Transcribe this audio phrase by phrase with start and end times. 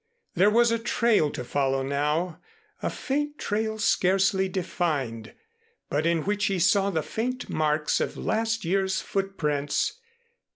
[0.33, 2.39] There was a trail to follow now,
[2.81, 5.33] a faint trail scarcely defined,
[5.91, 9.99] but in which he saw the faint marks of last year's footprints.